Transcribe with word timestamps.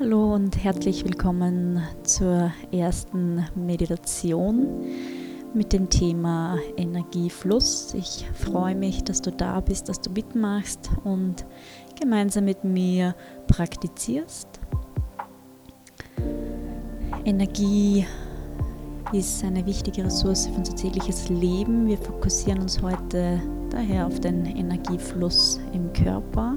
Hallo 0.00 0.34
und 0.34 0.64
herzlich 0.64 1.04
willkommen 1.04 1.82
zur 2.04 2.50
ersten 2.72 3.44
Meditation 3.54 4.66
mit 5.52 5.74
dem 5.74 5.90
Thema 5.90 6.56
Energiefluss. 6.78 7.92
Ich 7.92 8.26
freue 8.32 8.74
mich, 8.74 9.04
dass 9.04 9.20
du 9.20 9.30
da 9.30 9.60
bist, 9.60 9.90
dass 9.90 10.00
du 10.00 10.10
mitmachst 10.10 10.88
und 11.04 11.44
gemeinsam 12.00 12.46
mit 12.46 12.64
mir 12.64 13.14
praktizierst. 13.46 14.48
Energie 17.26 18.06
ist 19.12 19.44
eine 19.44 19.66
wichtige 19.66 20.06
Ressource 20.06 20.46
für 20.46 20.54
unser 20.54 20.76
tägliches 20.76 21.28
Leben. 21.28 21.86
Wir 21.86 21.98
fokussieren 21.98 22.62
uns 22.62 22.80
heute 22.80 23.38
daher 23.68 24.06
auf 24.06 24.18
den 24.18 24.46
Energiefluss 24.46 25.60
im 25.74 25.92
Körper. 25.92 26.56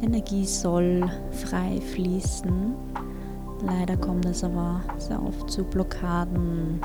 Energie 0.00 0.44
soll 0.44 1.08
frei 1.30 1.80
fließen. 1.80 2.74
Leider 3.66 3.96
kommt 3.96 4.24
es 4.26 4.44
aber 4.44 4.80
sehr 4.98 5.20
oft 5.22 5.50
zu 5.50 5.64
Blockaden 5.64 6.80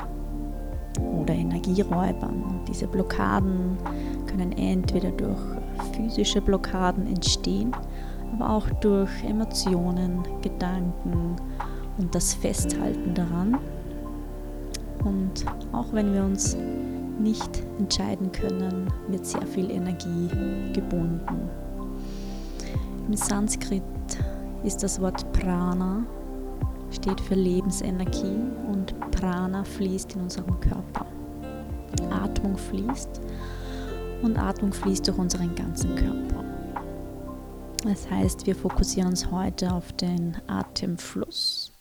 oder 1.20 1.34
Energieräubern. 1.34 2.60
Diese 2.66 2.88
Blockaden 2.88 3.78
können 4.26 4.52
entweder 4.52 5.12
durch 5.12 5.38
physische 5.92 6.40
Blockaden 6.40 7.06
entstehen, 7.06 7.72
aber 8.32 8.50
auch 8.50 8.68
durch 8.80 9.10
Emotionen, 9.24 10.24
Gedanken 10.42 11.36
und 11.98 12.14
das 12.14 12.34
Festhalten 12.34 13.14
daran. 13.14 13.58
Und 15.04 15.44
auch 15.72 15.92
wenn 15.92 16.12
wir 16.12 16.24
uns 16.24 16.56
nicht 17.20 17.62
entscheiden 17.78 18.32
können, 18.32 18.88
wird 19.08 19.24
sehr 19.24 19.46
viel 19.46 19.70
Energie 19.70 20.28
gebunden. 20.72 21.48
Im 23.06 23.16
Sanskrit 23.16 23.82
ist 24.64 24.82
das 24.82 25.00
Wort 25.00 25.30
Prana, 25.32 26.06
steht 26.90 27.20
für 27.20 27.34
Lebensenergie 27.34 28.38
und 28.68 28.98
Prana 29.10 29.62
fließt 29.62 30.14
in 30.14 30.22
unserem 30.22 30.58
Körper. 30.60 31.06
Atmung 32.10 32.56
fließt 32.56 33.20
und 34.22 34.38
Atmung 34.38 34.72
fließt 34.72 35.06
durch 35.06 35.18
unseren 35.18 35.54
ganzen 35.54 35.94
Körper. 35.96 36.44
Das 37.84 38.10
heißt, 38.10 38.46
wir 38.46 38.56
fokussieren 38.56 39.10
uns 39.10 39.30
heute 39.30 39.72
auf 39.72 39.92
den 39.92 40.36
Atemfluss. 40.46 41.72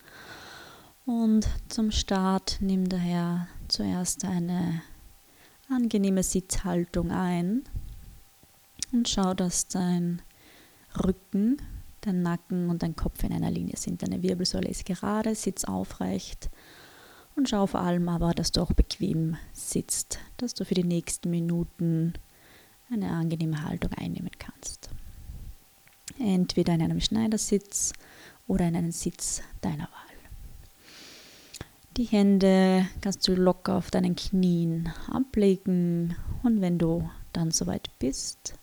Und 1.05 1.47
zum 1.69 1.91
Start 1.91 2.57
nimm 2.59 2.89
daher 2.89 3.47
zuerst 3.69 4.25
eine 4.25 4.81
angenehme 5.69 6.23
Sitzhaltung 6.23 7.11
ein 7.11 7.63
und 8.91 9.07
schau, 9.07 9.33
dass 9.33 9.67
dein 9.67 10.21
Rücken, 11.03 11.57
dein 12.01 12.21
Nacken 12.21 12.69
und 12.69 12.83
dein 12.83 12.95
Kopf 12.95 13.23
in 13.23 13.33
einer 13.33 13.51
Linie 13.51 13.77
sind. 13.77 14.01
Deine 14.01 14.21
Wirbelsäule 14.21 14.67
ist 14.67 14.85
gerade, 14.85 15.35
sitz 15.35 15.63
aufrecht 15.65 16.49
und 17.35 17.49
schau 17.49 17.65
vor 17.67 17.81
allem 17.81 18.09
aber, 18.09 18.33
dass 18.33 18.51
du 18.51 18.61
auch 18.61 18.73
bequem 18.73 19.37
sitzt, 19.53 20.19
dass 20.37 20.53
du 20.53 20.65
für 20.65 20.75
die 20.75 20.83
nächsten 20.83 21.29
Minuten 21.29 22.13
eine 22.91 23.09
angenehme 23.09 23.63
Haltung 23.63 23.91
einnehmen 23.93 24.31
kannst. 24.37 24.89
Entweder 26.19 26.73
in 26.73 26.81
einem 26.81 26.99
Schneidersitz 27.01 27.93
oder 28.47 28.67
in 28.67 28.75
einem 28.75 28.91
Sitz 28.91 29.41
deiner 29.61 29.83
Wahl. 29.83 29.89
Die 31.97 32.05
Hände 32.05 32.87
kannst 33.01 33.27
du 33.27 33.35
locker 33.35 33.75
auf 33.75 33.91
deinen 33.91 34.15
Knien 34.15 34.91
ablegen 35.11 36.15
und 36.41 36.59
wenn 36.59 36.79
du 36.79 37.09
dann 37.33 37.51
soweit 37.51 37.89
bist, 37.99 38.55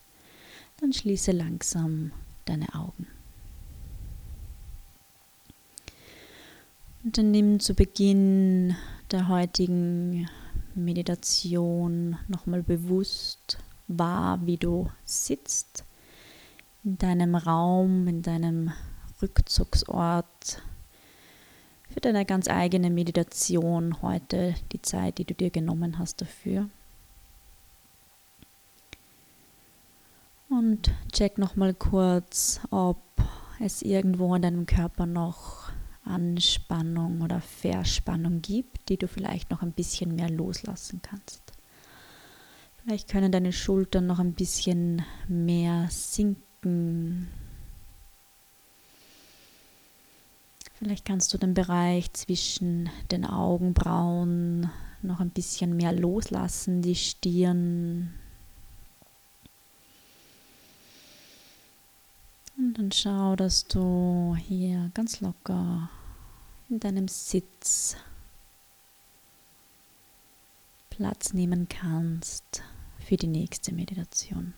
dann 0.80 0.92
schließe 0.92 1.32
langsam 1.32 2.12
deine 2.44 2.74
Augen. 2.74 3.06
Und 7.04 7.16
dann 7.16 7.30
nimm 7.30 7.60
zu 7.60 7.74
Beginn 7.74 8.76
der 9.10 9.28
heutigen 9.28 10.28
Meditation 10.74 12.18
nochmal 12.28 12.62
bewusst 12.62 13.58
wahr, 13.88 14.44
wie 14.46 14.56
du 14.56 14.90
sitzt 15.04 15.84
in 16.84 16.98
deinem 16.98 17.34
Raum, 17.34 18.06
in 18.06 18.22
deinem 18.22 18.72
Rückzugsort 19.20 20.62
für 21.88 22.00
deine 22.00 22.24
ganz 22.24 22.48
eigene 22.48 22.88
Meditation 22.88 24.00
heute, 24.00 24.54
die 24.72 24.80
Zeit, 24.80 25.18
die 25.18 25.24
du 25.24 25.34
dir 25.34 25.50
genommen 25.50 25.98
hast 25.98 26.20
dafür. 26.20 26.68
Und 30.50 30.90
check 31.12 31.38
nochmal 31.38 31.74
kurz, 31.74 32.60
ob 32.70 33.00
es 33.60 33.82
irgendwo 33.82 34.34
in 34.34 34.42
deinem 34.42 34.66
Körper 34.66 35.06
noch 35.06 35.70
Anspannung 36.04 37.22
oder 37.22 37.40
Verspannung 37.40 38.42
gibt, 38.42 38.88
die 38.88 38.96
du 38.96 39.06
vielleicht 39.06 39.52
noch 39.52 39.62
ein 39.62 39.70
bisschen 39.70 40.16
mehr 40.16 40.28
loslassen 40.28 41.00
kannst. 41.02 41.52
Vielleicht 42.82 43.08
können 43.08 43.30
deine 43.30 43.52
Schultern 43.52 44.06
noch 44.06 44.18
ein 44.18 44.32
bisschen 44.32 45.02
mehr 45.28 45.86
sinken. 45.88 47.28
Vielleicht 50.74 51.04
kannst 51.04 51.32
du 51.32 51.38
den 51.38 51.54
Bereich 51.54 52.12
zwischen 52.14 52.90
den 53.12 53.24
Augenbrauen 53.24 54.68
noch 55.02 55.20
ein 55.20 55.30
bisschen 55.30 55.76
mehr 55.76 55.92
loslassen, 55.92 56.82
die 56.82 56.96
Stirn, 56.96 58.14
Und 62.60 62.74
dann 62.74 62.92
schau, 62.92 63.36
dass 63.36 63.64
du 63.64 64.36
hier 64.38 64.90
ganz 64.92 65.22
locker 65.22 65.88
in 66.68 66.78
deinem 66.78 67.08
Sitz 67.08 67.96
Platz 70.90 71.32
nehmen 71.32 71.70
kannst 71.70 72.62
für 72.98 73.16
die 73.16 73.28
nächste 73.28 73.72
Meditation. 73.72 74.52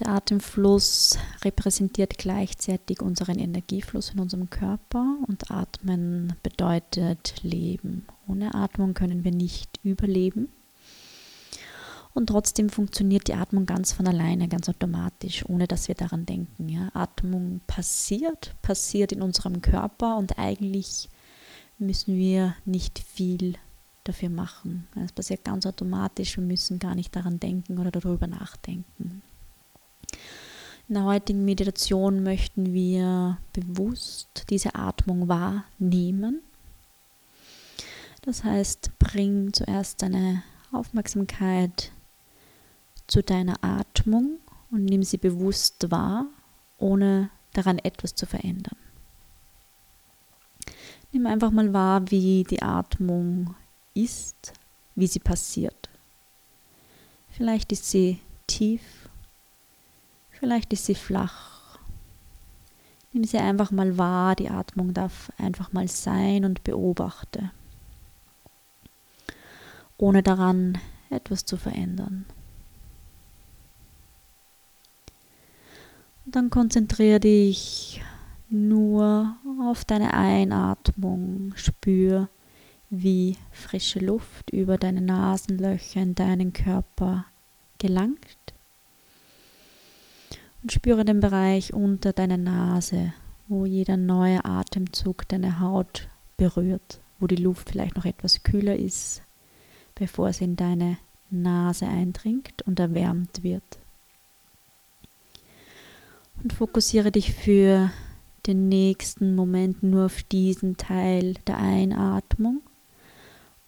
Der 0.00 0.08
Atemfluss 0.10 1.18
repräsentiert 1.42 2.18
gleichzeitig 2.18 3.00
unseren 3.00 3.38
Energiefluss 3.38 4.10
in 4.10 4.20
unserem 4.20 4.50
Körper 4.50 5.16
und 5.26 5.50
Atmen 5.50 6.34
bedeutet 6.42 7.42
Leben. 7.42 8.06
Ohne 8.26 8.54
Atmung 8.54 8.92
können 8.92 9.24
wir 9.24 9.32
nicht 9.32 9.80
überleben 9.82 10.50
und 12.14 12.26
trotzdem 12.26 12.68
funktioniert 12.68 13.28
die 13.28 13.34
Atmung 13.34 13.66
ganz 13.66 13.92
von 13.92 14.06
alleine, 14.06 14.48
ganz 14.48 14.68
automatisch, 14.68 15.48
ohne 15.48 15.66
dass 15.66 15.88
wir 15.88 15.94
daran 15.94 16.26
denken. 16.26 16.68
Ja. 16.68 16.90
Atmung 16.94 17.60
passiert, 17.66 18.54
passiert 18.62 19.12
in 19.12 19.22
unserem 19.22 19.62
Körper 19.62 20.16
und 20.16 20.38
eigentlich 20.38 21.08
müssen 21.78 22.16
wir 22.16 22.56
nicht 22.64 22.98
viel 22.98 23.54
dafür 24.04 24.30
machen. 24.30 24.88
Es 25.04 25.12
passiert 25.12 25.44
ganz 25.44 25.66
automatisch, 25.66 26.36
wir 26.36 26.44
müssen 26.44 26.78
gar 26.78 26.94
nicht 26.94 27.14
daran 27.14 27.38
denken 27.38 27.78
oder 27.78 27.90
darüber 27.90 28.26
nachdenken. 28.26 29.22
In 30.88 30.94
der 30.94 31.04
heutigen 31.04 31.44
Meditation 31.44 32.22
möchten 32.22 32.72
wir 32.72 33.36
bewusst 33.52 34.46
diese 34.48 34.74
Atmung 34.74 35.28
wahrnehmen. 35.28 36.40
Das 38.22 38.42
heißt, 38.42 38.98
bring 38.98 39.52
zuerst 39.52 40.02
deine 40.02 40.42
Aufmerksamkeit 40.72 41.92
zu 43.08 43.22
deiner 43.22 43.64
Atmung 43.64 44.38
und 44.70 44.84
nimm 44.84 45.02
sie 45.02 45.18
bewusst 45.18 45.90
wahr, 45.90 46.26
ohne 46.78 47.30
daran 47.54 47.78
etwas 47.78 48.14
zu 48.14 48.26
verändern. 48.26 48.76
Nimm 51.10 51.26
einfach 51.26 51.50
mal 51.50 51.72
wahr, 51.72 52.10
wie 52.10 52.44
die 52.44 52.62
Atmung 52.62 53.54
ist, 53.94 54.52
wie 54.94 55.06
sie 55.06 55.20
passiert. 55.20 55.88
Vielleicht 57.30 57.72
ist 57.72 57.90
sie 57.90 58.20
tief, 58.46 59.08
vielleicht 60.30 60.72
ist 60.72 60.84
sie 60.84 60.94
flach. 60.94 61.78
Nimm 63.12 63.24
sie 63.24 63.38
einfach 63.38 63.70
mal 63.70 63.96
wahr, 63.96 64.36
die 64.36 64.50
Atmung 64.50 64.92
darf 64.92 65.32
einfach 65.38 65.72
mal 65.72 65.88
sein 65.88 66.44
und 66.44 66.62
beobachte, 66.62 67.50
ohne 69.96 70.22
daran 70.22 70.78
etwas 71.08 71.46
zu 71.46 71.56
verändern. 71.56 72.26
Dann 76.30 76.50
konzentriere 76.50 77.20
dich 77.20 78.02
nur 78.50 79.36
auf 79.62 79.84
deine 79.84 80.14
Einatmung. 80.14 81.52
Spür, 81.56 82.28
wie 82.90 83.36
frische 83.50 83.98
Luft 83.98 84.50
über 84.50 84.78
deine 84.78 85.00
Nasenlöcher 85.00 86.00
in 86.00 86.14
deinen 86.14 86.52
Körper 86.52 87.26
gelangt. 87.78 88.36
Und 90.62 90.72
spüre 90.72 91.04
den 91.04 91.20
Bereich 91.20 91.72
unter 91.72 92.12
deiner 92.12 92.36
Nase, 92.36 93.12
wo 93.46 93.64
jeder 93.64 93.96
neue 93.96 94.44
Atemzug 94.44 95.28
deine 95.28 95.60
Haut 95.60 96.08
berührt, 96.36 97.00
wo 97.18 97.26
die 97.26 97.36
Luft 97.36 97.70
vielleicht 97.70 97.96
noch 97.96 98.04
etwas 98.04 98.42
kühler 98.42 98.76
ist, 98.76 99.22
bevor 99.94 100.32
sie 100.32 100.44
in 100.44 100.56
deine 100.56 100.98
Nase 101.30 101.86
eindringt 101.86 102.62
und 102.62 102.80
erwärmt 102.80 103.42
wird. 103.42 103.78
Und 106.42 106.52
fokussiere 106.52 107.10
dich 107.10 107.32
für 107.32 107.90
den 108.46 108.68
nächsten 108.68 109.34
Moment 109.34 109.82
nur 109.82 110.06
auf 110.06 110.22
diesen 110.22 110.76
Teil 110.76 111.34
der 111.46 111.58
Einatmung, 111.58 112.62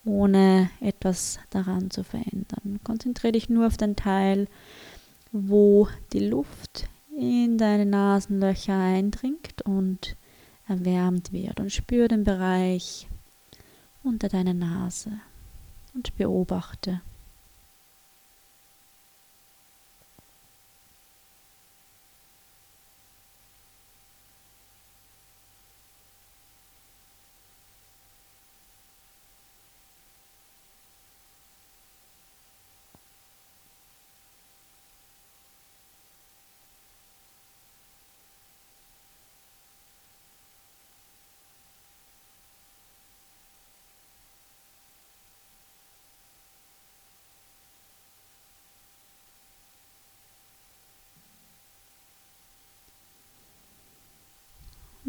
ohne 0.04 0.70
etwas 0.80 1.38
daran 1.50 1.90
zu 1.90 2.04
verändern. 2.04 2.80
Konzentriere 2.84 3.32
dich 3.32 3.48
nur 3.48 3.66
auf 3.66 3.76
den 3.76 3.96
Teil, 3.96 4.48
wo 5.32 5.88
die 6.12 6.26
Luft 6.26 6.88
in 7.16 7.58
deine 7.58 7.86
Nasenlöcher 7.86 8.78
eindringt 8.78 9.62
und 9.62 10.16
erwärmt 10.66 11.32
wird. 11.32 11.60
Und 11.60 11.72
spüre 11.72 12.08
den 12.08 12.24
Bereich 12.24 13.08
unter 14.02 14.28
deiner 14.28 14.54
Nase 14.54 15.10
und 15.94 16.16
beobachte. 16.16 17.02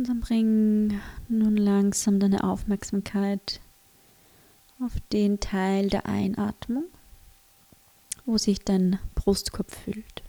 Und 0.02 0.10
dann 0.10 0.20
bring 0.20 1.00
nun 1.30 1.58
langsam 1.58 2.20
deine 2.20 2.44
Aufmerksamkeit 2.44 3.62
auf 4.84 4.94
den 5.14 5.40
Teil 5.40 5.92
der 5.92 6.08
Einatmung, 6.08 6.86
wo 8.26 8.40
sich 8.40 8.62
dein 8.62 8.98
Brustkorb 9.14 9.70
füllt. 9.70 10.24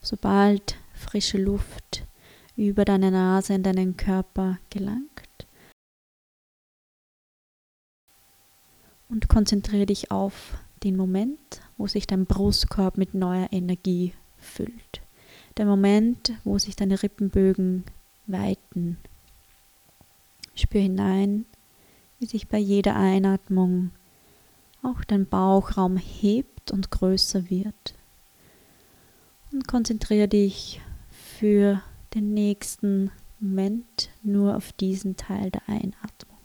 Sobald 0.00 0.78
frische 0.94 1.36
Luft 1.36 2.06
über 2.56 2.86
deine 2.86 3.10
Nase 3.10 3.52
in 3.52 3.62
deinen 3.62 3.98
Körper 3.98 4.58
gelangt. 4.70 5.46
Und 9.10 9.28
konzentriere 9.28 9.84
dich 9.84 10.10
auf 10.10 10.56
den 10.82 10.96
Moment, 10.96 11.60
wo 11.76 11.86
sich 11.86 12.06
dein 12.06 12.24
Brustkorb 12.24 12.96
mit 12.96 13.12
neuer 13.12 13.48
Energie 13.52 14.14
füllt. 14.38 15.02
Der 15.58 15.66
Moment, 15.66 16.32
wo 16.42 16.58
sich 16.58 16.74
deine 16.74 17.02
Rippenbögen 17.02 17.84
weiten. 18.28 18.98
Spür 20.54 20.80
hinein, 20.80 21.46
wie 22.18 22.26
sich 22.26 22.48
bei 22.48 22.58
jeder 22.58 22.96
Einatmung 22.96 23.90
auch 24.82 25.04
dein 25.04 25.26
Bauchraum 25.26 25.96
hebt 25.96 26.70
und 26.70 26.90
größer 26.90 27.50
wird. 27.50 27.94
Und 29.52 29.66
konzentriere 29.66 30.28
dich 30.28 30.80
für 31.10 31.82
den 32.14 32.34
nächsten 32.34 33.10
Moment 33.40 34.10
nur 34.22 34.56
auf 34.56 34.72
diesen 34.72 35.16
Teil 35.16 35.50
der 35.50 35.62
Einatmung. 35.68 36.38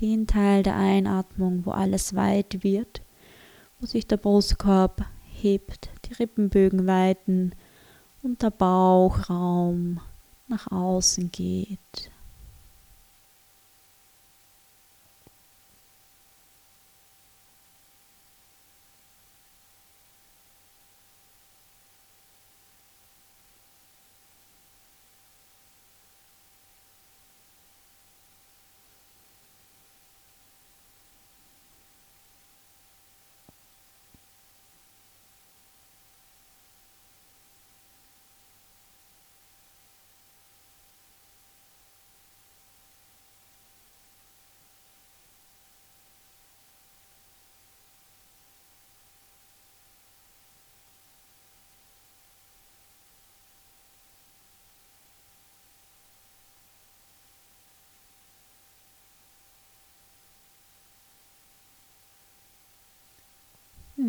Den 0.00 0.26
Teil 0.26 0.62
der 0.62 0.76
Einatmung, 0.76 1.66
wo 1.66 1.72
alles 1.72 2.14
weit 2.14 2.62
wird, 2.62 3.02
wo 3.80 3.86
sich 3.86 4.06
der 4.06 4.16
Brustkorb 4.16 5.04
hebt, 5.24 5.90
die 6.04 6.14
Rippenbögen 6.14 6.86
weiten 6.86 7.52
und 8.22 8.42
der 8.42 8.50
Bauchraum 8.50 10.00
nach 10.48 10.70
außen 10.70 11.30
geht. 11.30 12.10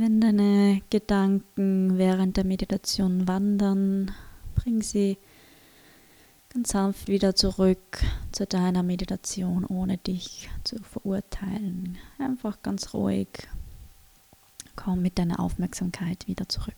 Wenn 0.02 0.22
deine 0.22 0.82
Gedanken 0.90 1.98
während 1.98 2.38
der 2.38 2.46
Meditation 2.46 3.28
wandern, 3.28 4.14
bring 4.56 4.82
sie 4.82 5.18
ganz 6.54 6.70
sanft 6.70 7.10
wieder 7.10 7.36
zurück 7.36 8.00
zu 8.32 8.46
deiner 8.46 8.82
Meditation, 8.82 9.66
ohne 9.66 9.98
dich 9.98 10.50
zu 10.64 10.78
verurteilen. 10.84 11.98
Einfach 12.18 12.62
ganz 12.64 12.94
ruhig. 12.94 13.28
Komm 14.78 15.02
mit 15.02 15.20
deiner 15.20 15.42
Aufmerksamkeit 15.42 16.28
wieder 16.28 16.48
zurück. 16.48 16.76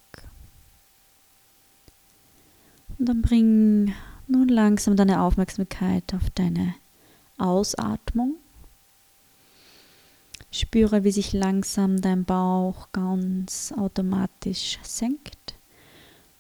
Und 2.98 3.08
dann 3.08 3.22
bring 3.22 3.94
nun 4.26 4.48
langsam 4.48 4.96
deine 4.96 5.22
Aufmerksamkeit 5.22 6.12
auf 6.16 6.32
deine 6.32 6.74
Ausatmung. 7.38 8.38
Spüre, 10.52 11.06
wie 11.06 11.12
sich 11.12 11.32
langsam 11.32 12.02
dein 12.02 12.26
Bauch 12.26 12.90
ganz 12.92 13.74
automatisch 13.78 14.80
senkt, 14.84 15.56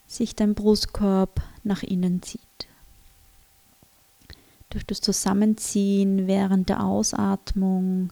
sich 0.05 0.35
dein 0.35 0.53
Brustkorb 0.53 1.41
nach 1.63 1.81
innen 1.81 2.21
zieht. 2.21 2.41
Durch 4.69 4.85
das 4.85 4.99
Zusammenziehen 4.99 6.27
während 6.27 6.69
der 6.69 6.83
Ausatmung 6.83 8.11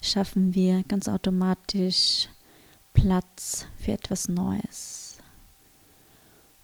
schaffen 0.00 0.54
wir 0.54 0.84
ganz 0.84 1.08
automatisch 1.08 2.28
Platz 2.94 3.66
für 3.76 3.92
etwas 3.92 4.28
Neues. 4.28 5.18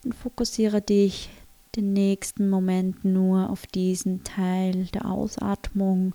Und 0.05 0.15
fokussiere 0.15 0.81
dich 0.81 1.31
den 1.77 1.93
nächsten 1.93 2.49
Moment 2.49 3.05
nur 3.05 3.51
auf 3.51 3.67
diesen 3.67 4.25
Teil 4.25 4.87
der 4.87 5.11
Ausatmung 5.11 6.15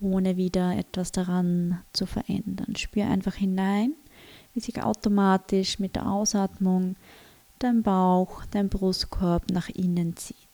ohne 0.00 0.36
wieder 0.36 0.76
etwas 0.76 1.12
daran 1.12 1.80
zu 1.92 2.06
verändern. 2.06 2.76
Spür 2.76 3.06
einfach 3.06 3.34
hinein, 3.34 3.94
wie 4.52 4.60
sich 4.60 4.82
automatisch 4.82 5.78
mit 5.78 5.96
der 5.96 6.10
Ausatmung 6.10 6.96
dein 7.58 7.82
Bauch, 7.82 8.44
dein 8.46 8.68
Brustkorb 8.68 9.50
nach 9.50 9.68
innen 9.68 10.16
zieht. 10.16 10.47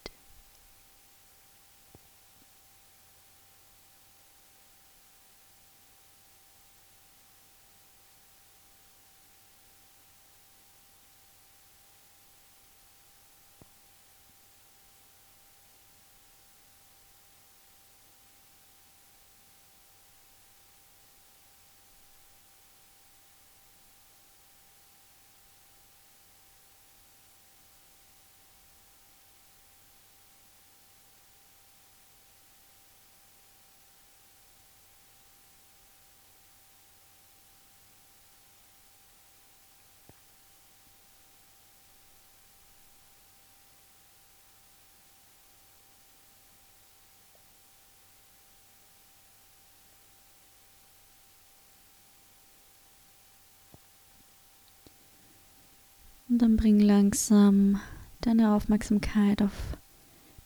Und 56.35 56.41
dann 56.41 56.57
bring 56.57 56.81
langsam 56.81 57.79
deine 58.19 58.53
Aufmerksamkeit 58.55 59.41
auf 59.41 59.77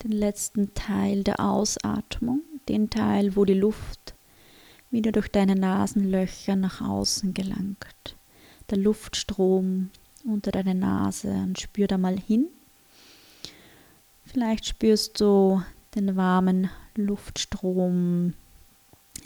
den 0.04 0.12
letzten 0.12 0.76
Teil 0.76 1.24
der 1.24 1.40
Ausatmung, 1.40 2.44
den 2.68 2.92
Teil, 2.92 3.36
wo 3.36 3.44
die 3.44 3.56
Luft 3.56 4.14
wieder 4.92 5.12
durch 5.12 5.30
deine 5.30 5.56
Nasenlöcher 5.56 6.56
nach 6.56 6.80
außen 6.80 7.34
gelangt. 7.34 8.16
Der 8.70 8.78
Luftstrom 8.78 9.90
unter 10.24 10.52
deine 10.52 10.76
Nase 10.76 11.32
und 11.32 11.60
spür 11.60 11.88
da 11.88 11.98
mal 11.98 12.20
hin. 12.20 12.46
Vielleicht 14.26 14.68
spürst 14.68 15.20
du 15.20 15.64
den 15.96 16.16
warmen 16.16 16.70
Luftstrom 16.94 18.36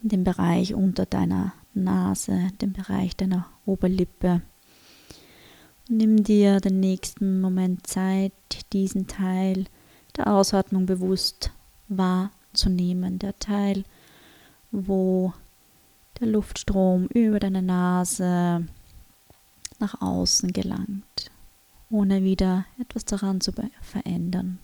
in 0.02 0.08
dem 0.08 0.24
Bereich 0.24 0.74
unter 0.74 1.06
deiner 1.06 1.52
Nase, 1.74 2.52
dem 2.62 2.72
Bereich 2.72 3.18
deiner 3.18 3.48
Oberlippe. 3.66 4.44
Nimm 5.88 6.24
dir 6.24 6.60
den 6.60 6.80
nächsten 6.80 7.42
Moment 7.42 7.88
Zeit, 7.88 8.34
diesen 8.72 9.08
Teil 9.08 9.66
der 10.18 10.28
Ausatmung 10.28 10.86
bewusst 10.86 11.52
wahrzunehmen. 11.88 13.20
Der 13.20 13.38
Teil, 13.40 13.84
wo 14.72 15.34
der 16.20 16.28
Luftstrom 16.28 17.08
über 17.08 17.40
deine 17.40 17.62
Nase 17.62 18.66
nach 19.80 20.02
außen 20.02 20.54
gelangt, 20.54 21.32
ohne 21.90 22.24
wieder 22.24 22.66
etwas 22.80 23.06
daran 23.06 23.42
zu 23.42 23.52
verändern. 23.82 24.60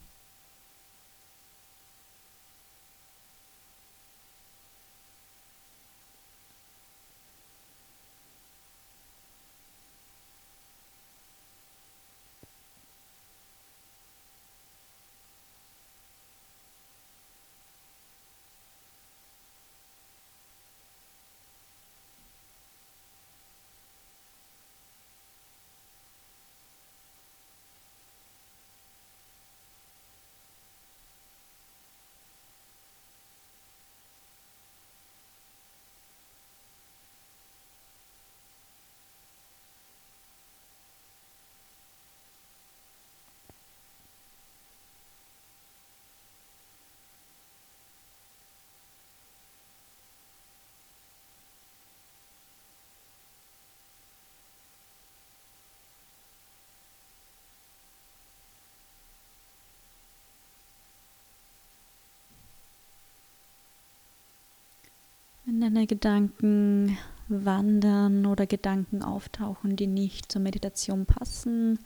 Wenn 65.49 65.61
deine 65.61 65.87
Gedanken 65.87 66.95
wandern 67.27 68.27
oder 68.27 68.45
Gedanken 68.45 69.01
auftauchen, 69.01 69.75
die 69.75 69.87
nicht 69.87 70.31
zur 70.31 70.41
Meditation 70.41 71.07
passen, 71.07 71.79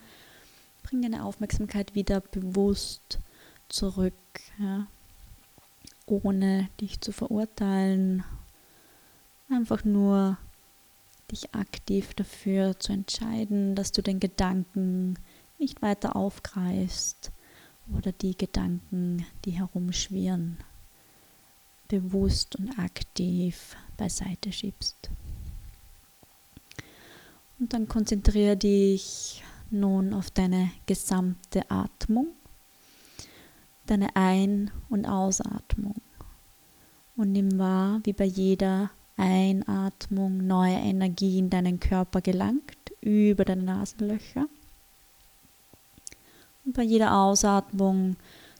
bring 0.83 1.01
deine 1.01 1.23
Aufmerksamkeit 1.23 1.95
wieder 1.95 2.19
bewusst 2.19 3.19
zurück, 3.69 4.13
ja? 4.59 4.87
ohne 6.05 6.67
dich 6.81 6.99
zu 6.99 7.13
verurteilen. 7.13 8.25
Einfach 9.49 9.85
nur 9.85 10.37
dich 11.31 11.55
aktiv 11.55 12.13
dafür 12.15 12.77
zu 12.81 12.91
entscheiden, 12.91 13.75
dass 13.75 13.93
du 13.93 14.01
den 14.01 14.19
Gedanken 14.19 15.17
nicht 15.57 15.81
weiter 15.81 16.17
aufgreifst 16.17 17.31
oder 17.97 18.11
die 18.11 18.35
Gedanken, 18.37 19.25
die 19.45 19.51
herumschwirren, 19.51 20.57
bewusst 21.93 22.55
und 22.55 22.79
aktiv 22.79 23.75
beiseite 23.97 24.51
schiebst. 24.51 25.11
Und 27.59 27.71
dann 27.71 27.87
konzentriere 27.87 28.57
dich 28.57 29.43
nun 29.69 30.15
auf 30.15 30.31
deine 30.31 30.71
gesamte 30.87 31.69
Atmung, 31.69 32.29
deine 33.85 34.15
Ein- 34.15 34.71
und 34.89 35.05
Ausatmung. 35.05 36.01
Und 37.15 37.31
nimm 37.31 37.59
wahr, 37.59 37.99
wie 38.05 38.13
bei 38.13 38.25
jeder 38.25 38.89
Einatmung 39.15 40.47
neue 40.47 40.77
Energie 40.77 41.37
in 41.37 41.51
deinen 41.51 41.79
Körper 41.79 42.21
gelangt, 42.21 42.91
über 43.01 43.45
deine 43.45 43.63
Nasenlöcher. 43.63 44.47
Und 46.65 46.73
bei 46.73 46.81
jeder 46.81 47.15
Ausatmung 47.15 48.15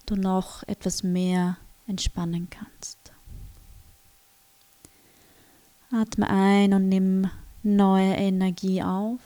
du 0.06 0.16
noch 0.16 0.62
etwas 0.68 1.02
mehr 1.02 1.58
entspannen 1.88 2.48
kannst. 2.52 3.13
Atme 5.94 6.28
ein 6.28 6.74
und 6.74 6.90
nimm 6.90 7.30
neue 7.62 8.16
Energie 8.16 8.82
auf 8.82 9.20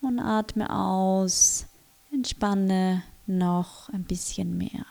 und 0.00 0.18
atme 0.18 0.68
aus. 0.68 1.66
Entspanne 2.12 3.04
noch 3.28 3.88
ein 3.90 4.02
bisschen 4.02 4.58
mehr. 4.58 4.84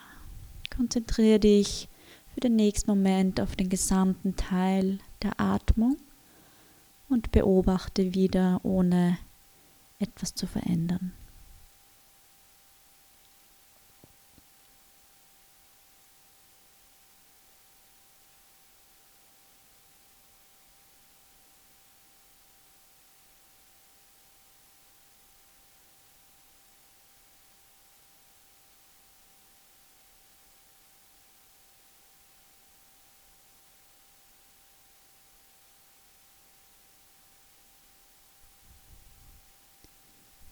Konzentriere 0.74 1.40
dich 1.40 1.90
für 2.34 2.40
den 2.40 2.56
nächsten 2.56 2.90
Moment 2.90 3.42
auf 3.42 3.58
den 3.58 3.68
gesamten 3.68 4.38
Teil 4.38 5.00
der 5.22 5.42
Atmung 5.42 5.98
und 7.10 7.32
beobachte 7.32 8.14
wieder, 8.14 8.62
ohne 8.64 9.18
etwas 10.00 10.34
zu 10.36 10.48
verändern. 10.48 11.12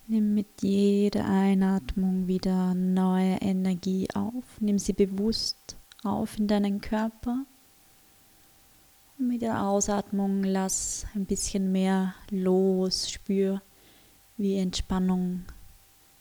Nimm 0.10 0.34
mit 0.34 0.62
jeder 0.62 1.26
Einatmung 1.26 2.28
wieder 2.28 2.74
neue 2.74 3.36
Energie 3.42 4.08
auf. 4.14 4.46
Nimm 4.62 4.80
sie 4.80 4.94
bewusst 4.94 5.76
auf 6.02 6.40
in 6.40 6.48
deinen 6.48 6.80
Körper. 6.80 7.46
Und 9.20 9.28
mit 9.28 9.42
der 9.42 9.62
Ausatmung 9.62 10.46
lass 10.46 11.06
ein 11.14 11.26
bisschen 11.26 11.74
mehr 11.74 12.14
los. 12.32 13.10
Spür, 13.10 13.62
wie 14.38 14.58
Entspannung 14.58 15.44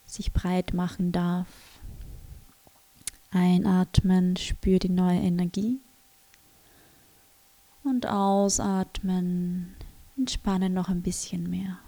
sich 0.05 0.33
breit 0.33 0.75
machen 0.75 1.13
darf. 1.13 1.47
Einatmen, 3.31 4.37
spür 4.37 4.81
die 4.81 4.89
neue 4.89 5.21
Energie. 5.21 5.79
Und 7.85 8.07
ausatmen, 8.07 9.77
entspanne 10.17 10.71
noch 10.71 10.89
ein 10.89 11.03
bisschen 11.03 11.49
mehr. 11.49 11.79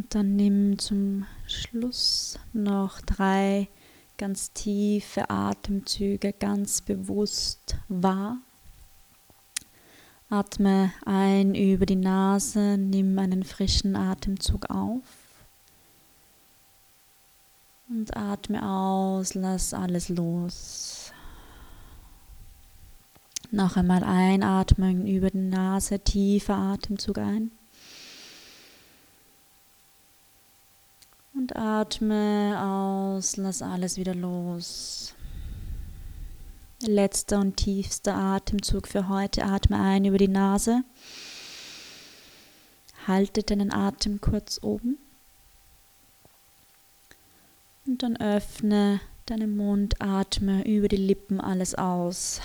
Und 0.00 0.14
dann 0.14 0.34
nimm 0.34 0.78
zum 0.78 1.26
Schluss 1.46 2.38
noch 2.54 3.02
drei 3.02 3.68
ganz 4.16 4.50
tiefe 4.54 5.28
Atemzüge 5.28 6.32
ganz 6.32 6.80
bewusst 6.80 7.76
wahr. 7.88 8.38
Atme 10.30 10.90
ein 11.04 11.54
über 11.54 11.84
die 11.84 11.96
Nase, 11.96 12.78
nimm 12.78 13.18
einen 13.18 13.44
frischen 13.44 13.94
Atemzug 13.94 14.70
auf. 14.70 15.04
Und 17.90 18.16
atme 18.16 18.66
aus, 18.66 19.34
lass 19.34 19.74
alles 19.74 20.08
los. 20.08 21.12
Noch 23.50 23.76
einmal 23.76 24.02
einatmen 24.02 25.06
über 25.06 25.28
die 25.28 25.36
Nase, 25.36 25.98
tiefer 25.98 26.56
Atemzug 26.56 27.18
ein. 27.18 27.50
Und 31.34 31.56
atme 31.56 32.60
aus, 32.60 33.36
lass 33.36 33.62
alles 33.62 33.96
wieder 33.96 34.14
los. 34.14 35.14
Letzter 36.82 37.40
und 37.40 37.56
tiefster 37.56 38.14
Atemzug 38.14 38.88
für 38.88 39.08
heute. 39.08 39.44
Atme 39.44 39.78
ein 39.78 40.04
über 40.04 40.18
die 40.18 40.28
Nase. 40.28 40.82
Halte 43.06 43.42
deinen 43.42 43.72
Atem 43.72 44.20
kurz 44.20 44.60
oben. 44.62 44.98
Und 47.86 48.02
dann 48.02 48.16
öffne 48.16 49.00
deinen 49.26 49.56
Mund, 49.56 50.00
atme 50.00 50.66
über 50.66 50.88
die 50.88 50.96
Lippen 50.96 51.40
alles 51.40 51.74
aus. 51.74 52.40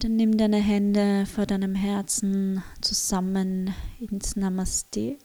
Dann 0.00 0.16
nimm 0.16 0.38
deine 0.38 0.56
Hände 0.56 1.26
vor 1.26 1.44
deinem 1.44 1.74
Herzen 1.74 2.62
zusammen 2.80 3.74
ins 3.98 4.34
Namaste. 4.34 5.18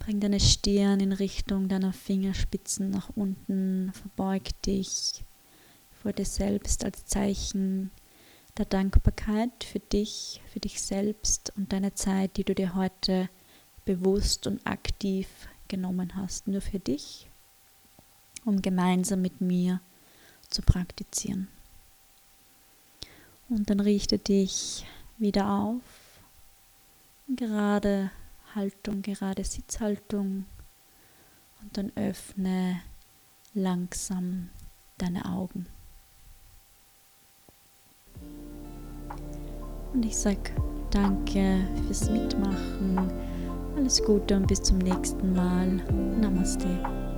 Bring 0.00 0.18
deine 0.18 0.40
Stirn 0.40 0.98
in 0.98 1.12
Richtung 1.12 1.68
deiner 1.68 1.92
Fingerspitzen 1.92 2.90
nach 2.90 3.10
unten, 3.14 3.92
verbeug 3.92 4.60
dich 4.66 5.22
vor 6.02 6.12
dir 6.12 6.24
selbst 6.24 6.84
als 6.84 7.06
Zeichen 7.06 7.92
der 8.58 8.64
Dankbarkeit 8.64 9.62
für 9.62 9.78
dich, 9.78 10.42
für 10.52 10.58
dich 10.58 10.82
selbst 10.82 11.52
und 11.56 11.72
deine 11.72 11.94
Zeit, 11.94 12.36
die 12.36 12.44
du 12.44 12.56
dir 12.56 12.74
heute 12.74 13.28
bewusst 13.84 14.48
und 14.48 14.66
aktiv 14.66 15.28
genommen 15.68 16.16
hast, 16.16 16.48
nur 16.48 16.60
für 16.60 16.80
dich, 16.80 17.28
um 18.44 18.60
gemeinsam 18.60 19.22
mit 19.22 19.40
mir 19.40 19.80
zu 20.50 20.60
praktizieren. 20.62 21.46
Und 23.52 23.68
dann 23.68 23.80
richte 23.80 24.18
dich 24.18 24.86
wieder 25.18 25.50
auf. 25.50 25.82
Gerade 27.28 28.10
Haltung, 28.54 29.02
gerade 29.02 29.44
Sitzhaltung. 29.44 30.46
Und 31.60 31.76
dann 31.76 31.92
öffne 31.94 32.80
langsam 33.52 34.48
deine 34.96 35.26
Augen. 35.26 35.66
Und 39.92 40.06
ich 40.06 40.16
sage 40.16 40.54
danke 40.90 41.68
fürs 41.86 42.08
Mitmachen. 42.08 43.12
Alles 43.76 44.02
Gute 44.02 44.34
und 44.34 44.46
bis 44.46 44.62
zum 44.62 44.78
nächsten 44.78 45.34
Mal. 45.34 45.66
Namaste. 46.18 47.11